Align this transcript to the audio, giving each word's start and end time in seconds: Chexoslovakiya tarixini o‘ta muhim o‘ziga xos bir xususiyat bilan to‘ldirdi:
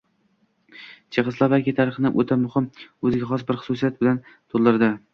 Chexoslovakiya 1.17 1.77
tarixini 1.81 2.13
o‘ta 2.23 2.39
muhim 2.47 2.71
o‘ziga 2.87 3.33
xos 3.37 3.49
bir 3.53 3.63
xususiyat 3.63 4.05
bilan 4.05 4.23
to‘ldirdi: 4.35 4.95